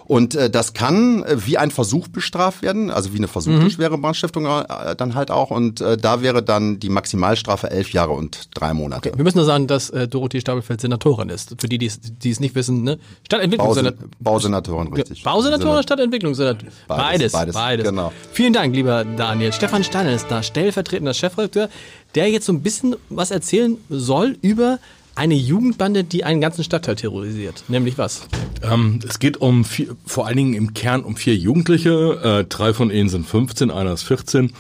Und 0.08 0.36
äh, 0.36 0.50
das 0.50 0.74
kann 0.74 1.24
äh, 1.24 1.46
wie 1.46 1.58
ein 1.58 1.70
Versuch 1.70 2.08
bestraft 2.08 2.62
werden, 2.62 2.90
also 2.90 3.12
wie 3.14 3.18
eine 3.18 3.28
versuchte 3.28 3.64
mhm. 3.64 3.70
schwere 3.70 3.98
Brandstiftung 3.98 4.46
äh, 4.46 4.96
dann 4.96 5.16
halt 5.16 5.32
auch. 5.32 5.52
Und 5.52 5.82
äh, 5.82 5.98
da 5.98 6.22
wäre 6.22 6.42
dann 6.42 6.80
die 6.80 6.90
Maximalstrafe 7.18 7.72
elf 7.72 7.92
Jahre 7.92 8.12
und 8.12 8.50
drei 8.54 8.74
Monate. 8.74 9.10
Okay. 9.10 9.18
Wir 9.18 9.24
müssen 9.24 9.38
nur 9.38 9.46
sagen, 9.46 9.68
dass 9.68 9.90
äh, 9.90 10.08
Dorothee 10.08 10.40
Stapelfeld 10.42 10.82
Senatorin 10.82 11.30
ist. 11.30 11.56
Für 11.60 11.68
die, 11.68 11.78
die 11.78 12.30
es 12.30 12.40
nicht 12.40 12.56
wissen, 12.56 12.84
ne? 12.84 13.00
Stadtentwicklungssenatorin. 13.26 14.12
Bausenatorin, 14.20 14.94
richtig. 14.94 15.24
Bausenatorin 15.24 15.74
oder 15.74 15.84
Stadtentwicklungssenatorin? 15.84 16.72
Beides, 16.88 17.32
beides, 17.32 17.32
beides. 17.34 17.56
Beides. 17.56 17.86
Genau. 17.86 18.14
Vielen 18.32 18.54
Dank, 18.54 18.76
lieber 18.76 19.04
Daniel. 19.04 19.52
Stefan 19.54 19.84
Steiner 19.84 20.14
ist 20.14 20.28
da, 20.30 20.44
stellvertretender 20.44 21.14
Chefredakteur, 21.14 21.70
der 22.16 22.30
jetzt 22.30 22.46
so 22.46 22.54
ein 22.54 22.62
bisschen 22.62 22.96
was 23.10 23.32
erzählen 23.32 23.78
soll 23.90 24.38
über 24.42 24.80
eine 25.16 25.34
Jugendbande, 25.34 26.04
die 26.04 26.24
einen 26.24 26.42
ganzen 26.42 26.64
Stadtteil 26.64 26.96
terrorisiert. 26.96 27.64
Nämlich 27.68 27.98
was? 27.98 28.28
Ähm, 28.62 29.00
es 29.08 29.18
geht 29.18 29.38
um 29.38 29.66
vier, 29.66 29.96
vor 30.06 30.28
allen 30.28 30.38
Dingen 30.38 30.54
im 30.54 30.76
Kern 30.76 31.04
um 31.04 31.16
vier 31.16 31.36
Jugendliche. 31.36 32.44
Äh, 32.44 32.44
drei 32.48 32.74
von 32.74 32.92
ihnen 32.92 33.10
sind 33.10 33.26
15, 33.26 33.72
einer 33.72 33.94
ist 33.94 34.04
14. 34.04 34.54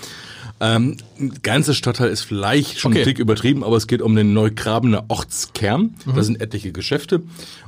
Ähm, 0.59 0.97
ganze 1.43 1.75
Stadtteil 1.75 2.09
ist 2.09 2.21
vielleicht 2.21 2.79
schon 2.79 2.93
okay. 2.93 3.03
Tick 3.03 3.19
übertrieben, 3.19 3.63
aber 3.63 3.77
es 3.77 3.85
geht 3.87 4.01
um 4.01 4.15
den 4.15 4.33
Neugrabener 4.33 5.05
Ortskern. 5.07 5.95
Mhm. 6.05 6.15
Da 6.15 6.23
sind 6.23 6.41
etliche 6.41 6.71
Geschäfte 6.71 7.21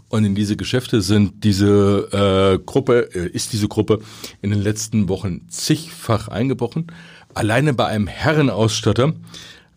und 0.09 0.25
in 0.25 0.33
diese 0.33 0.57
Geschäfte 0.57 1.01
sind 1.01 1.43
diese 1.43 2.57
äh, 2.57 2.63
Gruppe, 2.65 3.09
äh, 3.13 3.27
ist 3.27 3.53
diese 3.53 3.67
Gruppe 3.67 3.99
in 4.41 4.49
den 4.49 4.61
letzten 4.61 5.07
Wochen 5.07 5.41
zigfach 5.49 6.27
eingebrochen. 6.29 6.87
Alleine 7.35 7.73
bei 7.73 7.85
einem 7.85 8.07
Herrenausstatter 8.07 9.13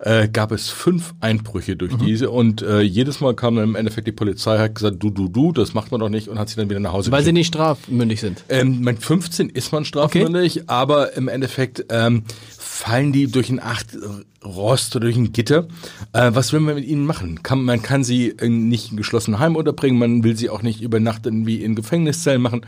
äh, 0.02 0.28
gab 0.28 0.52
es 0.52 0.68
fünf 0.68 1.14
Einbrüche 1.20 1.76
durch 1.76 1.92
mhm. 1.92 2.04
diese 2.04 2.30
und 2.30 2.60
äh, 2.62 2.80
jedes 2.80 3.20
Mal 3.20 3.34
kam 3.34 3.56
dann 3.56 3.64
im 3.64 3.74
Endeffekt 3.76 4.06
die 4.08 4.12
Polizei, 4.12 4.58
hat 4.58 4.74
gesagt, 4.74 4.96
du, 5.00 5.10
du, 5.10 5.28
du, 5.28 5.52
das 5.52 5.74
macht 5.74 5.92
man 5.92 6.00
doch 6.00 6.08
nicht 6.08 6.28
und 6.28 6.38
hat 6.38 6.48
sie 6.48 6.56
dann 6.56 6.68
wieder 6.68 6.80
nach 6.80 6.92
Hause 6.92 7.12
Weil 7.12 7.20
geschickt. 7.20 7.26
sie 7.26 7.32
nicht 7.32 7.46
strafmündig 7.48 8.20
sind. 8.20 8.44
Ähm, 8.48 8.80
mit 8.80 9.02
15 9.02 9.48
ist 9.48 9.72
man 9.72 9.84
strafmündig, 9.84 10.56
okay. 10.56 10.64
aber 10.66 11.16
im 11.16 11.28
Endeffekt 11.28 11.86
ähm, 11.90 12.24
fallen 12.58 13.12
die 13.12 13.30
durch 13.30 13.48
ein 13.48 13.60
Acht 13.60 13.96
Rost 14.44 14.96
oder 14.96 15.04
durch 15.04 15.16
ein 15.16 15.32
Gitter. 15.32 15.68
Äh, 16.12 16.30
was 16.34 16.52
will 16.52 16.60
man 16.60 16.74
mit 16.74 16.84
ihnen 16.84 17.06
machen? 17.06 17.42
Kann, 17.44 17.62
man 17.62 17.80
kann 17.80 18.02
sie 18.02 18.28
in 18.28 18.68
nicht 18.68 18.90
in 18.90 18.96
geschlossenen 18.96 19.38
Heim 19.38 19.54
unterbringen, 19.54 19.98
man 19.98 20.24
will 20.24 20.36
sie 20.36 20.50
auch 20.50 20.62
nicht 20.62 20.80
über 20.80 20.98
Nacht 20.98 21.26
irgendwie 21.26 21.62
in 21.62 21.76
Gefängniszellen 21.76 22.42
machen. 22.42 22.66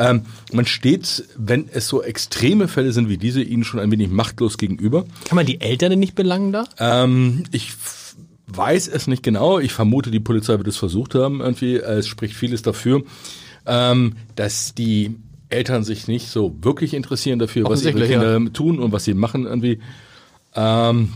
Ähm, 0.00 0.22
man 0.50 0.64
steht, 0.64 1.24
wenn 1.36 1.68
es 1.70 1.86
so 1.86 2.02
extreme 2.02 2.68
Fälle 2.68 2.92
sind 2.92 3.10
wie 3.10 3.18
diese, 3.18 3.42
ihnen 3.42 3.64
schon 3.64 3.80
ein 3.80 3.90
wenig 3.90 4.08
machtlos 4.08 4.56
gegenüber. 4.56 5.04
Kann 5.26 5.36
man 5.36 5.44
die 5.44 5.60
Eltern 5.60 5.90
denn 5.90 5.98
nicht 5.98 6.14
belangen 6.14 6.52
da? 6.52 6.64
Ähm, 6.78 7.44
ich 7.52 7.74
weiß 8.46 8.88
es 8.88 9.08
nicht 9.08 9.22
genau. 9.22 9.58
Ich 9.58 9.74
vermute, 9.74 10.10
die 10.10 10.18
Polizei 10.18 10.56
wird 10.56 10.68
es 10.68 10.78
versucht 10.78 11.14
haben. 11.14 11.42
Irgendwie, 11.42 11.76
es 11.76 12.08
spricht 12.08 12.34
vieles 12.34 12.62
dafür, 12.62 13.02
ähm, 13.66 14.14
dass 14.36 14.74
die 14.74 15.16
Eltern 15.50 15.84
sich 15.84 16.08
nicht 16.08 16.28
so 16.28 16.56
wirklich 16.62 16.94
interessieren 16.94 17.38
dafür, 17.38 17.68
was 17.68 17.84
ihre 17.84 18.06
Kinder 18.06 18.38
ja. 18.38 18.48
tun 18.50 18.78
und 18.78 18.92
was 18.92 19.04
sie 19.04 19.12
machen 19.12 19.44
irgendwie. 19.44 19.80
Ähm, 20.54 21.10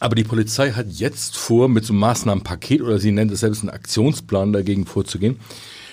aber 0.00 0.16
die 0.16 0.24
Polizei 0.24 0.72
hat 0.72 0.86
jetzt 0.90 1.36
vor, 1.36 1.68
mit 1.68 1.84
so 1.84 1.92
einem 1.92 2.00
Maßnahmenpaket 2.00 2.82
oder 2.82 2.98
sie 2.98 3.12
nennt 3.12 3.30
es 3.30 3.40
selbst 3.40 3.60
einen 3.60 3.70
Aktionsplan 3.70 4.52
dagegen 4.52 4.84
vorzugehen. 4.84 5.38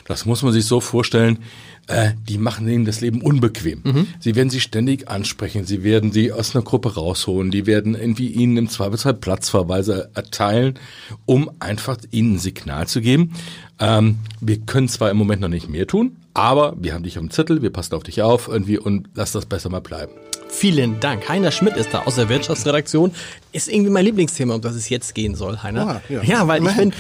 Das 0.06 0.26
muss 0.26 0.42
man 0.42 0.52
sich 0.52 0.66
so 0.66 0.80
vorstellen 0.80 1.40
äh, 1.88 2.12
die 2.30 2.38
machen 2.38 2.68
ihnen 2.68 2.86
das 2.86 3.02
Leben 3.02 3.22
unbequem. 3.22 3.82
Mhm. 3.84 4.08
Sie 4.20 4.36
werden 4.36 4.50
sie 4.50 4.62
ständig 4.62 5.10
ansprechen, 5.10 5.66
sie 5.66 5.84
werden 5.84 6.12
sie 6.12 6.32
aus 6.32 6.56
einer 6.56 6.64
Gruppe 6.64 6.96
rausholen, 6.96 7.52
die 7.52 7.66
werden 7.66 7.96
irgendwie 7.96 8.30
ihnen 8.30 8.58
im 8.58 8.70
Zweifelsfall 8.70 9.16
Platzverweise 9.16 10.10
erteilen, 10.14 10.80
um 11.26 11.52
einfach 11.60 11.98
ihnen 12.12 12.36
ein 12.36 12.40
Signal 12.40 12.88
zu 12.88 13.02
geben. 13.02 13.34
Ähm, 13.80 14.18
wir 14.40 14.60
können 14.60 14.88
zwar 14.88 15.12
im 15.12 15.18
Moment 15.18 15.42
noch 15.42 15.50
nicht 15.50 15.70
mehr 15.70 15.86
tun, 15.86 16.16
aber 16.34 16.76
wir 16.80 16.94
haben 16.94 17.04
dich 17.04 17.18
auf 17.18 17.24
dem 17.24 17.32
Zettel, 17.32 17.62
wir 17.62 17.70
passen 17.70 17.96
auf 17.96 18.04
dich 18.04 18.22
auf 18.22 18.48
irgendwie 18.48 18.78
und 18.78 19.10
lass 19.16 19.34
das 19.34 19.46
besser 19.46 19.70
mal 19.70 19.82
bleiben. 19.82 20.14
Vielen 20.48 21.00
Dank. 21.00 21.28
Heiner 21.28 21.52
Schmidt 21.52 21.76
ist 21.78 21.94
da 21.96 22.04
aus 22.04 22.16
der 22.16 22.30
Wirtschaftsredaktion. 22.30 23.12
Ist 23.54 23.68
irgendwie 23.68 23.90
mein 23.90 24.06
Lieblingsthema, 24.06 24.54
um 24.54 24.62
das 24.62 24.76
es 24.76 24.88
jetzt 24.88 25.16
gehen 25.16 25.34
soll, 25.34 25.64
Heiner. 25.64 26.02
Oh, 26.08 26.14
ja. 26.14 26.22
ja. 26.22 26.48
weil 26.48 26.64
ich 26.64 26.76
bin. 26.78 26.94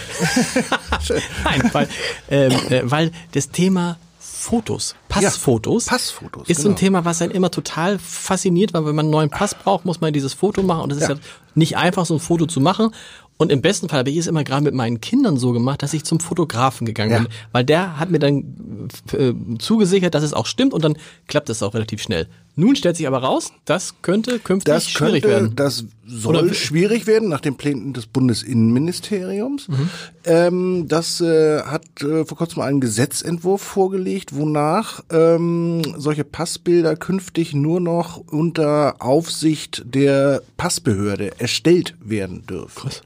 Nein, 1.43 1.69
weil, 1.71 1.87
ähm, 2.31 2.51
äh, 2.69 2.81
weil 2.85 3.11
das 3.33 3.51
Thema 3.51 3.97
Fotos, 4.43 4.95
Passfotos. 5.07 5.85
Ja, 5.85 5.91
Passfotos. 5.93 6.49
Ist 6.49 6.57
genau. 6.57 6.63
so 6.63 6.69
ein. 6.69 6.75
Thema, 6.75 7.05
was 7.05 7.21
einen 7.21 7.31
immer 7.31 7.49
total 7.49 7.97
fasziniert, 7.97 8.73
weil 8.73 8.85
wenn 8.85 8.95
man 8.95 9.05
einen 9.05 9.11
neuen 9.11 9.29
Pass 9.29 9.55
braucht, 9.55 9.85
muss 9.85 10.01
man 10.01 10.11
dieses 10.11 10.33
Foto 10.33 10.63
machen 10.63 10.83
und 10.83 10.91
es 10.91 10.97
ist 10.97 11.09
ja 11.09 11.15
nicht 11.55 11.77
einfach, 11.77 12.05
so 12.05 12.15
ein 12.15 12.19
Foto 12.19 12.45
zu 12.45 12.59
machen. 12.59 12.91
Und 13.37 13.51
im 13.51 13.61
besten 13.61 13.89
Fall 13.89 13.99
habe 13.99 14.09
ich 14.09 14.17
es 14.17 14.27
immer 14.27 14.43
gerade 14.43 14.63
mit 14.63 14.73
meinen 14.73 15.01
Kindern 15.01 15.37
so 15.37 15.53
gemacht, 15.53 15.81
dass 15.81 15.93
ich 15.93 16.03
zum 16.03 16.19
Fotografen 16.19 16.85
gegangen 16.85 17.11
ja. 17.11 17.19
bin, 17.19 17.27
weil 17.51 17.63
der 17.63 17.99
hat 17.99 18.11
mir 18.11 18.19
dann 18.19 18.89
äh, 19.11 19.33
zugesichert, 19.59 20.13
dass 20.13 20.23
es 20.23 20.33
auch 20.33 20.45
stimmt 20.45 20.73
und 20.73 20.83
dann 20.83 20.97
klappt 21.27 21.49
es 21.49 21.63
auch 21.63 21.73
relativ 21.73 22.01
schnell. 22.01 22.27
Nun 22.55 22.75
stellt 22.75 22.97
sich 22.97 23.07
aber 23.07 23.17
raus, 23.17 23.51
das 23.65 23.95
könnte 24.03 24.37
künftig 24.37 24.73
das 24.73 24.87
schwierig 24.87 25.23
könnte, 25.23 25.27
werden. 25.27 25.55
Das 25.55 25.85
soll 26.05 26.35
Oder 26.35 26.53
schwierig 26.53 27.07
werden 27.07 27.29
nach 27.29 27.39
den 27.39 27.55
Plänen 27.55 27.93
des 27.93 28.05
Bundesinnenministeriums. 28.05 29.67
Mhm. 29.69 29.89
Ähm, 30.25 30.87
das 30.87 31.19
äh, 31.19 31.61
hat 31.63 31.83
äh, 32.01 32.25
vor 32.25 32.37
kurzem 32.37 32.61
einen 32.61 32.79
Gesetzentwurf 32.79 33.61
vorgelegt, 33.61 34.35
wonach 34.35 35.03
ähm, 35.09 35.81
solche 35.97 36.23
Passbilder 36.23 36.95
künftig 36.95 37.53
nur 37.55 37.79
noch 37.79 38.17
unter 38.17 38.97
Aufsicht 38.99 39.83
der 39.85 40.43
Passbehörde 40.55 41.39
erstellt 41.39 41.95
werden 42.01 42.45
dürfen. 42.45 42.89
Krass. 42.89 43.01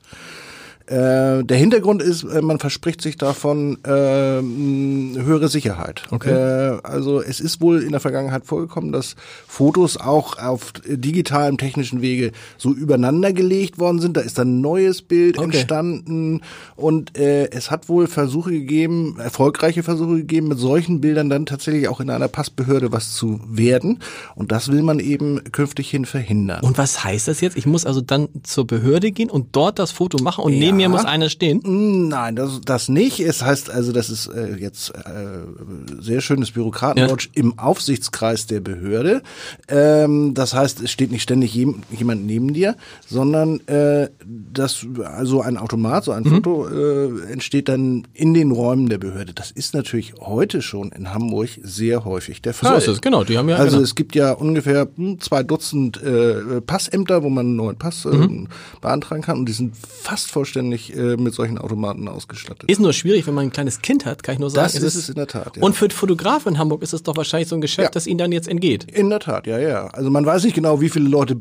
Äh, 0.88 1.44
der 1.44 1.58
Hintergrund 1.58 2.02
ist, 2.02 2.24
äh, 2.24 2.42
man 2.42 2.60
verspricht 2.60 3.02
sich 3.02 3.18
davon 3.18 3.78
äh, 3.84 3.90
höhere 3.90 5.50
Sicherheit. 5.50 6.04
Okay. 6.12 6.32
Äh, 6.32 6.80
also 6.84 7.22
es 7.22 7.42
ist 7.42 7.60
wohl 7.60 7.84
in 7.84 7.92
der 7.92 8.00
Vergangenheit 8.00 8.46
vorgekommen, 8.46 8.94
dass 8.94 9.18
Fotos 9.48 9.98
auch 9.98 10.38
auf 10.38 10.72
digitalem 10.86 11.58
technischen 11.58 12.02
Wege 12.02 12.32
so 12.58 12.72
übereinander 12.72 13.34
gelegt 13.34 13.80
worden 13.80 14.00
sind. 14.00 14.16
Da 14.16 14.22
ist 14.22 14.38
dann 14.38 14.60
ein 14.60 14.62
neues 14.62 15.02
Bild 15.02 15.38
okay. 15.38 15.46
entstanden 15.46 16.42
und 16.78 17.18
äh, 17.18 17.50
es 17.50 17.70
hat 17.70 17.90
wohl 17.90 18.08
Versuche 18.08 18.52
gegeben, 18.52 19.18
erfolgreiche 19.20 19.84
Versuche 19.84 20.16
gegeben, 20.16 20.48
mit 20.48 20.58
solchen 20.58 21.02
Bildern 21.02 21.30
dann 21.30 21.46
tatsächlich 21.46 21.90
auch 21.90 22.00
in 22.00 22.10
einer 22.10 22.30
Passbehörde 22.30 22.94
was 22.94 23.14
zu 23.14 23.42
werden. 23.46 24.00
Und 24.36 24.54
das 24.54 24.72
will 24.72 24.84
man 24.84 25.02
eben 25.02 25.44
künftig 25.52 25.90
hin 25.90 26.06
verhindern. 26.06 26.62
Und 26.64 26.78
was 26.78 27.04
heißt 27.04 27.28
das 27.28 27.42
jetzt? 27.42 27.58
Ich 27.58 27.66
muss 27.66 27.86
also 27.86 28.00
dann 28.00 28.30
zur 28.44 28.66
Behörde 28.66 29.12
gehen 29.12 29.30
und 29.30 29.50
dort 29.52 29.80
das 29.80 29.92
Foto 29.92 30.24
machen 30.24 30.46
und 30.46 30.54
ja. 30.54 30.60
neben 30.60 30.77
mir 30.78 30.90
muss 30.90 31.06
einer 31.06 31.30
stehen? 31.30 32.08
Nein, 32.08 32.36
das, 32.36 32.62
das 32.64 32.90
nicht. 32.90 33.20
Es 33.20 33.44
heißt 33.44 33.70
also, 33.70 33.92
das 33.92 34.10
ist 34.10 34.28
äh, 34.28 34.56
jetzt 34.56 34.92
äh, 34.92 36.02
sehr 36.02 36.22
schönes 36.22 36.52
Bürokratendeutsch 36.52 37.30
ja. 37.34 37.42
im 37.42 37.60
Aufsichtskreis 37.60 38.48
der 38.48 38.60
Behörde. 38.60 39.22
Ähm, 39.68 40.34
das 40.34 40.54
heißt, 40.54 40.82
es 40.82 40.92
steht 40.92 41.12
nicht 41.12 41.24
ständig 41.24 41.54
jem, 41.54 41.84
jemand 41.92 42.26
neben 42.26 42.54
dir, 42.54 42.76
sondern 43.08 43.60
äh, 43.68 44.10
das 44.54 44.86
also 45.04 45.42
ein 45.42 45.58
Automat, 45.58 46.06
so 46.06 46.12
ein 46.12 46.24
mhm. 46.24 46.30
Foto 46.30 46.68
äh, 46.68 47.32
entsteht 47.32 47.70
dann 47.70 48.08
in 48.14 48.34
den 48.34 48.52
Räumen 48.52 48.90
der 48.90 48.98
Behörde. 48.98 49.34
Das 49.34 49.52
ist 49.52 49.74
natürlich 49.74 50.14
heute 50.20 50.62
schon 50.62 50.92
in 50.92 51.14
Hamburg 51.14 51.50
sehr 51.64 52.06
häufig 52.06 52.42
der 52.42 52.54
Fall. 52.54 52.80
So 52.82 52.92
ist 52.92 52.98
es, 52.98 53.02
genau. 53.02 53.24
Die 53.24 53.38
haben 53.38 53.50
ja 53.50 53.58
also 53.58 53.78
genau. 53.78 53.84
es 53.84 53.96
gibt 53.96 54.16
ja 54.16 54.32
ungefähr 54.32 54.88
hm, 54.96 55.20
zwei 55.20 55.44
Dutzend 55.44 56.02
äh, 56.02 56.62
Passämter, 56.62 57.24
wo 57.24 57.30
man 57.30 57.48
einen 57.48 57.56
neuen 57.56 57.78
Pass 57.78 58.06
äh, 58.06 58.10
mhm. 58.10 58.48
beantragen 58.82 59.22
kann 59.22 59.40
und 59.40 59.46
die 59.46 59.54
sind 59.54 59.76
fast 59.76 60.32
vollständig 60.32 60.67
vollständig 60.68 60.96
äh, 60.96 61.18
mit 61.18 61.34
solchen 61.34 61.58
Automaten 61.58 62.08
ausgestattet. 62.08 62.70
Ist 62.70 62.80
nur 62.80 62.94
schwierig, 62.94 63.28
wenn 63.28 63.34
man 63.34 63.46
ein 63.46 63.52
kleines 63.52 63.82
Kind 63.82 64.06
hat, 64.06 64.24
kann 64.24 64.34
ich 64.34 64.40
nur 64.40 64.50
sagen. 64.50 64.72
Das 64.74 64.82
ist 64.82 64.96
es 64.96 65.10
in 65.10 65.16
der 65.16 65.28
Tat. 65.28 65.58
Ja. 65.58 65.64
Und 65.64 65.76
für 65.76 65.90
Fotografen 65.90 66.54
in 66.54 66.60
Hamburg 66.60 66.82
ist 66.82 66.94
es 66.94 67.04
doch 67.04 67.16
wahrscheinlich 67.16 67.50
so 67.50 67.56
ein 67.56 67.62
Geschäft, 67.62 67.90
ja. 67.90 67.92
das 67.92 68.08
ihnen 68.08 68.18
dann 68.18 68.32
jetzt 68.32 68.48
entgeht. 68.48 68.86
In 68.92 69.10
der 69.10 69.20
Tat, 69.20 69.48
ja, 69.48 69.60
ja. 69.60 69.88
Also 69.88 70.10
man 70.10 70.26
weiß 70.26 70.44
nicht 70.44 70.56
genau, 70.56 70.82
wie 70.82 70.90
viele 70.90 71.10
Leute 71.10 71.36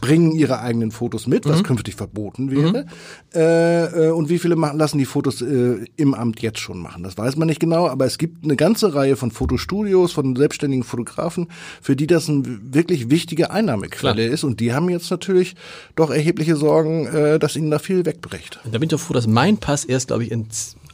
bringen 0.00 0.32
ihre 0.32 0.60
eigenen 0.60 0.90
Fotos 0.90 1.26
mit, 1.26 1.46
was 1.46 1.58
mhm. 1.58 1.64
künftig 1.64 1.94
verboten 1.94 2.50
wäre. 2.50 2.84
Mhm. 2.84 2.88
Äh, 3.34 4.08
äh, 4.08 4.10
und 4.10 4.28
wie 4.28 4.38
viele 4.38 4.56
machen, 4.56 4.78
lassen 4.78 4.98
die 4.98 5.04
Fotos 5.04 5.42
äh, 5.42 5.84
im 5.96 6.14
Amt 6.14 6.40
jetzt 6.40 6.58
schon 6.58 6.78
machen. 6.78 7.02
Das 7.02 7.16
weiß 7.16 7.36
man 7.36 7.48
nicht 7.48 7.60
genau, 7.60 7.88
aber 7.88 8.06
es 8.06 8.18
gibt 8.18 8.44
eine 8.44 8.56
ganze 8.56 8.94
Reihe 8.94 9.16
von 9.16 9.30
Fotostudios, 9.30 10.12
von 10.12 10.36
selbstständigen 10.36 10.84
Fotografen, 10.84 11.48
für 11.80 11.96
die 11.96 12.06
das 12.06 12.28
eine 12.28 12.42
wirklich 12.44 13.10
wichtige 13.10 13.50
Einnahmequelle 13.50 14.14
Klar. 14.14 14.34
ist. 14.34 14.44
Und 14.44 14.60
die 14.60 14.72
haben 14.72 14.88
jetzt 14.88 15.10
natürlich 15.10 15.56
doch 15.96 16.10
erhebliche 16.10 16.56
Sorgen, 16.56 17.06
äh, 17.06 17.38
dass 17.38 17.56
ihnen 17.56 17.70
da 17.70 17.78
viel 17.78 18.04
wegbricht. 18.04 18.60
Und 18.64 18.74
da 18.74 18.78
bin 18.78 18.86
ich 18.86 18.90
doch 18.90 19.00
froh, 19.00 19.14
dass 19.14 19.26
mein 19.26 19.58
Pass 19.58 19.84
erst, 19.84 20.08
glaube 20.08 20.24
ich, 20.24 20.30
in 20.30 20.46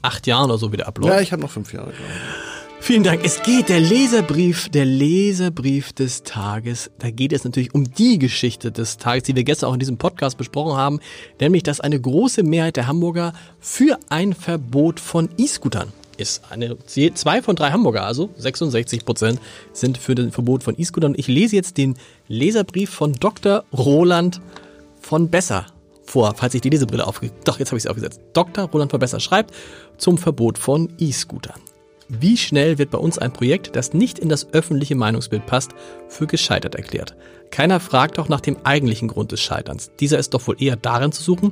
acht 0.02 0.26
Jahren 0.26 0.50
oder 0.50 0.58
so 0.58 0.72
wieder 0.72 0.86
abläuft. 0.86 1.14
Ja, 1.14 1.20
ich 1.20 1.32
habe 1.32 1.42
noch 1.42 1.50
fünf 1.50 1.72
Jahre, 1.72 1.90
glaube 1.90 2.02
ich. 2.04 2.45
Vielen 2.86 3.02
Dank. 3.02 3.24
Es 3.24 3.42
geht 3.42 3.68
der 3.68 3.80
Leserbrief, 3.80 4.68
der 4.68 4.84
Leserbrief 4.84 5.92
des 5.92 6.22
Tages. 6.22 6.88
Da 7.00 7.10
geht 7.10 7.32
es 7.32 7.42
natürlich 7.42 7.74
um 7.74 7.92
die 7.92 8.16
Geschichte 8.16 8.70
des 8.70 8.96
Tages, 8.96 9.24
die 9.24 9.34
wir 9.34 9.42
gestern 9.42 9.70
auch 9.70 9.72
in 9.72 9.80
diesem 9.80 9.98
Podcast 9.98 10.38
besprochen 10.38 10.76
haben, 10.76 11.00
nämlich 11.40 11.64
dass 11.64 11.80
eine 11.80 12.00
große 12.00 12.44
Mehrheit 12.44 12.76
der 12.76 12.86
Hamburger 12.86 13.32
für 13.58 13.98
ein 14.08 14.34
Verbot 14.34 15.00
von 15.00 15.28
E-Scootern 15.36 15.92
ist. 16.16 16.44
Eine, 16.48 16.76
zwei 16.86 17.42
von 17.42 17.56
drei 17.56 17.72
Hamburger, 17.72 18.04
also 18.04 18.30
66 18.36 19.04
Prozent, 19.04 19.40
sind 19.72 19.98
für 19.98 20.14
das 20.14 20.32
Verbot 20.32 20.62
von 20.62 20.78
E-Scootern. 20.78 21.14
Ich 21.16 21.26
lese 21.26 21.56
jetzt 21.56 21.78
den 21.78 21.96
Leserbrief 22.28 22.90
von 22.90 23.14
Dr. 23.14 23.64
Roland 23.76 24.40
von 25.00 25.28
Besser 25.28 25.66
vor, 26.04 26.34
falls 26.36 26.54
ich 26.54 26.60
die 26.60 26.70
Lesebrille 26.70 27.04
aufge... 27.04 27.32
Doch, 27.42 27.58
jetzt 27.58 27.70
habe 27.70 27.78
ich 27.78 27.82
sie 27.82 27.88
aufgesetzt. 27.88 28.20
Dr. 28.32 28.66
Roland 28.66 28.92
von 28.92 29.00
Besser 29.00 29.18
schreibt 29.18 29.52
zum 29.98 30.18
Verbot 30.18 30.56
von 30.56 30.92
E-Scootern. 31.00 31.60
Wie 32.08 32.36
schnell 32.36 32.78
wird 32.78 32.90
bei 32.90 32.98
uns 32.98 33.18
ein 33.18 33.32
Projekt, 33.32 33.74
das 33.74 33.92
nicht 33.92 34.18
in 34.20 34.28
das 34.28 34.52
öffentliche 34.52 34.94
Meinungsbild 34.94 35.44
passt, 35.44 35.72
für 36.08 36.26
gescheitert 36.26 36.76
erklärt? 36.76 37.16
Keiner 37.50 37.80
fragt 37.80 38.18
doch 38.18 38.28
nach 38.28 38.40
dem 38.40 38.58
eigentlichen 38.62 39.08
Grund 39.08 39.32
des 39.32 39.40
Scheiterns. 39.40 39.90
Dieser 39.98 40.18
ist 40.18 40.32
doch 40.32 40.46
wohl 40.46 40.56
eher 40.60 40.76
darin 40.76 41.10
zu 41.10 41.22
suchen, 41.22 41.50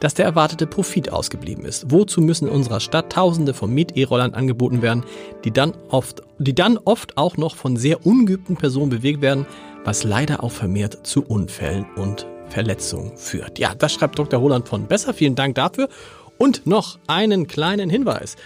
dass 0.00 0.12
der 0.12 0.26
erwartete 0.26 0.66
Profit 0.66 1.10
ausgeblieben 1.10 1.64
ist. 1.64 1.90
Wozu 1.90 2.20
müssen 2.20 2.48
in 2.48 2.54
unserer 2.54 2.80
Stadt 2.80 3.12
Tausende 3.12 3.54
von 3.54 3.72
Miet-E-Rollern 3.72 4.34
angeboten 4.34 4.82
werden, 4.82 5.04
die 5.44 5.50
dann 5.50 5.72
oft, 5.88 6.22
die 6.38 6.54
dann 6.54 6.78
oft 6.84 7.16
auch 7.16 7.38
noch 7.38 7.56
von 7.56 7.76
sehr 7.76 8.04
ungeübten 8.04 8.56
Personen 8.56 8.90
bewegt 8.90 9.22
werden, 9.22 9.46
was 9.84 10.04
leider 10.04 10.44
auch 10.44 10.52
vermehrt 10.52 11.06
zu 11.06 11.24
Unfällen 11.24 11.86
und 11.96 12.26
Verletzungen 12.50 13.16
führt. 13.16 13.58
Ja, 13.58 13.74
das 13.74 13.94
schreibt 13.94 14.18
Dr. 14.18 14.40
Holland 14.40 14.68
von 14.68 14.86
Besser. 14.86 15.14
Vielen 15.14 15.34
Dank 15.34 15.54
dafür. 15.54 15.88
Und 16.36 16.66
noch 16.66 16.98
einen 17.06 17.46
kleinen 17.46 17.88
Hinweis. 17.88 18.36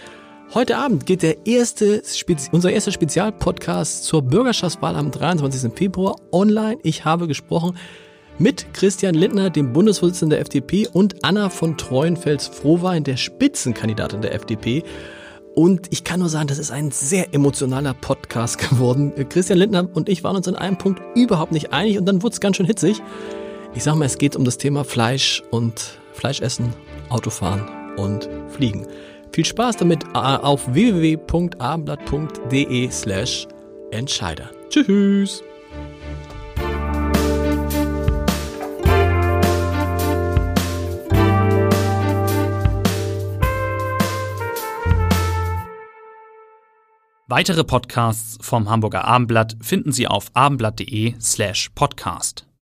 Heute 0.51 0.77
Abend 0.77 1.05
geht 1.05 1.21
der 1.21 1.45
erste, 1.45 2.01
unser 2.51 2.71
erster 2.71 2.91
Spezialpodcast 2.91 4.03
zur 4.03 4.23
Bürgerschaftswahl 4.23 4.95
am 4.95 5.11
23. 5.11 5.71
Februar 5.75 6.15
online. 6.31 6.79
Ich 6.81 7.05
habe 7.05 7.27
gesprochen 7.27 7.77
mit 8.39 8.73
Christian 8.73 9.13
Lindner, 9.13 9.51
dem 9.51 9.73
Bundesvorsitzenden 9.73 10.31
der 10.31 10.39
FDP, 10.39 10.87
und 10.87 11.23
Anna 11.23 11.51
von 11.51 11.77
Treuenfels-Frohwein, 11.77 13.03
der 13.03 13.17
Spitzenkandidatin 13.17 14.23
der 14.23 14.33
FDP. 14.33 14.83
Und 15.53 15.85
ich 15.91 16.03
kann 16.03 16.19
nur 16.19 16.29
sagen, 16.29 16.47
das 16.47 16.57
ist 16.57 16.71
ein 16.71 16.89
sehr 16.89 17.31
emotionaler 17.31 17.93
Podcast 17.93 18.57
geworden. 18.69 19.13
Christian 19.29 19.59
Lindner 19.59 19.87
und 19.93 20.09
ich 20.09 20.23
waren 20.23 20.35
uns 20.35 20.47
in 20.47 20.55
einem 20.55 20.79
Punkt 20.79 20.99
überhaupt 21.15 21.51
nicht 21.51 21.73
einig 21.73 21.99
und 21.99 22.07
dann 22.07 22.23
wurde 22.23 22.33
es 22.33 22.39
ganz 22.39 22.57
schön 22.57 22.65
hitzig. 22.65 23.03
Ich 23.75 23.83
sage 23.83 23.99
mal, 23.99 24.05
es 24.05 24.17
geht 24.17 24.35
um 24.35 24.45
das 24.45 24.57
Thema 24.57 24.83
Fleisch 24.83 25.43
und 25.51 25.99
Fleischessen, 26.13 26.73
Autofahren 27.09 27.69
und 27.97 28.27
Fliegen. 28.47 28.87
Viel 29.31 29.45
Spaß 29.45 29.77
damit 29.77 30.03
auf 30.15 30.73
www.abendblatt.de 30.73 32.91
slash 32.91 33.47
Entscheider. 33.91 34.49
Tschüss! 34.69 35.43
Weitere 47.31 47.63
Podcasts 47.63 48.39
vom 48.41 48.71
Hamburger 48.71 49.05
Abendblatt 49.05 49.55
finden 49.61 49.91
Sie 49.91 50.07
auf 50.07 50.31
abendblatt.de 50.33 51.13
slash 51.21 51.69
podcast. 51.75 52.48